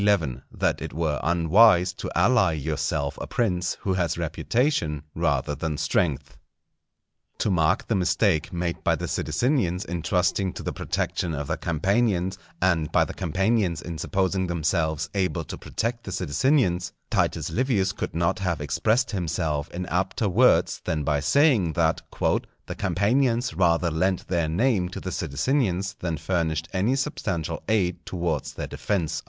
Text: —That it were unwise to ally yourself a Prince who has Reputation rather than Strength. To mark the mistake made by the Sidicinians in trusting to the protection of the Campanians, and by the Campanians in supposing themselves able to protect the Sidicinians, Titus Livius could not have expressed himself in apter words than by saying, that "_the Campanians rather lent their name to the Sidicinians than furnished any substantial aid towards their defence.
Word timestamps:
—That 0.01 0.77
it 0.81 0.93
were 0.93 1.19
unwise 1.21 1.93
to 1.93 2.09
ally 2.15 2.53
yourself 2.53 3.19
a 3.21 3.27
Prince 3.27 3.77
who 3.81 3.93
has 3.93 4.17
Reputation 4.17 5.03
rather 5.13 5.53
than 5.53 5.77
Strength. 5.77 6.37
To 7.37 7.51
mark 7.51 7.85
the 7.87 7.93
mistake 7.93 8.51
made 8.51 8.83
by 8.83 8.95
the 8.95 9.05
Sidicinians 9.07 9.85
in 9.85 10.01
trusting 10.01 10.53
to 10.53 10.63
the 10.63 10.73
protection 10.73 11.35
of 11.35 11.45
the 11.45 11.55
Campanians, 11.57 12.39
and 12.59 12.91
by 12.91 13.05
the 13.05 13.13
Campanians 13.13 13.79
in 13.79 13.99
supposing 13.99 14.47
themselves 14.47 15.07
able 15.13 15.43
to 15.43 15.55
protect 15.55 16.05
the 16.05 16.11
Sidicinians, 16.11 16.93
Titus 17.11 17.51
Livius 17.51 17.91
could 17.91 18.15
not 18.15 18.39
have 18.39 18.59
expressed 18.59 19.11
himself 19.11 19.69
in 19.69 19.85
apter 19.85 20.27
words 20.27 20.81
than 20.83 21.03
by 21.03 21.19
saying, 21.19 21.73
that 21.73 22.01
"_the 22.11 22.75
Campanians 22.75 23.53
rather 23.53 23.91
lent 23.91 24.29
their 24.29 24.49
name 24.49 24.89
to 24.89 24.99
the 24.99 25.11
Sidicinians 25.11 25.93
than 25.99 26.17
furnished 26.17 26.67
any 26.73 26.95
substantial 26.95 27.61
aid 27.69 28.03
towards 28.03 28.53
their 28.53 28.65
defence. 28.65 29.19